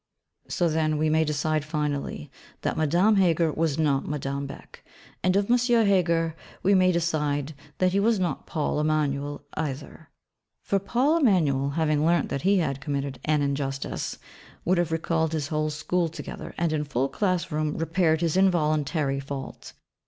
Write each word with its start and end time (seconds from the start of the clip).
So 0.47 0.67
then 0.67 0.97
we 0.97 1.11
may 1.11 1.23
decide 1.23 1.63
finally, 1.63 2.31
that 2.61 2.75
Madame 2.75 3.17
Heger 3.17 3.51
was 3.51 3.77
not 3.77 4.07
Madame 4.07 4.47
Beck. 4.47 4.83
And 5.21 5.35
of 5.35 5.45
M. 5.47 5.59
Heger 5.59 6.35
we 6.63 6.73
may 6.73 6.91
decide 6.91 7.53
that 7.77 7.91
he 7.91 7.99
was 7.99 8.19
not 8.19 8.47
Paul 8.47 8.79
Emanuel 8.79 9.43
either; 9.53 10.09
for 10.63 10.79
Paul 10.79 11.17
Emanuel 11.17 11.69
having 11.77 12.03
learnt 12.03 12.29
that 12.29 12.41
he 12.41 12.57
had 12.57 12.81
committed 12.81 13.19
an 13.25 13.43
injustice, 13.43 14.17
would 14.65 14.79
have 14.79 15.01
called 15.03 15.33
his 15.33 15.49
whole 15.49 15.69
school 15.69 16.09
together, 16.09 16.55
and 16.57 16.73
in 16.73 16.83
full 16.83 17.07
class 17.07 17.51
room 17.51 17.77
repaired 17.77 18.21
his 18.21 18.35
involuntary 18.35 19.19
fault. 19.19 19.73